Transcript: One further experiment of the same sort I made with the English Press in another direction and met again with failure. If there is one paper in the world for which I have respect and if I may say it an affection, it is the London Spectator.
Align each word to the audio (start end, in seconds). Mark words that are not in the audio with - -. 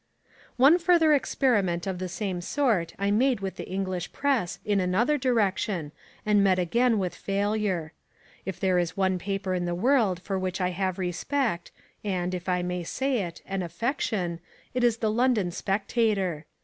One 0.57 0.79
further 0.79 1.13
experiment 1.13 1.85
of 1.85 1.99
the 1.99 2.09
same 2.09 2.41
sort 2.41 2.95
I 2.97 3.11
made 3.11 3.39
with 3.39 3.57
the 3.57 3.69
English 3.69 4.11
Press 4.11 4.57
in 4.65 4.79
another 4.79 5.15
direction 5.15 5.91
and 6.25 6.43
met 6.43 6.57
again 6.57 6.97
with 6.97 7.13
failure. 7.13 7.93
If 8.43 8.59
there 8.59 8.79
is 8.79 8.97
one 8.97 9.19
paper 9.19 9.53
in 9.53 9.65
the 9.65 9.75
world 9.75 10.19
for 10.19 10.39
which 10.39 10.59
I 10.59 10.69
have 10.69 10.97
respect 10.97 11.71
and 12.03 12.33
if 12.33 12.49
I 12.49 12.63
may 12.63 12.81
say 12.81 13.19
it 13.19 13.43
an 13.45 13.61
affection, 13.61 14.39
it 14.73 14.83
is 14.83 14.97
the 14.97 15.11
London 15.11 15.51
Spectator. 15.51 16.47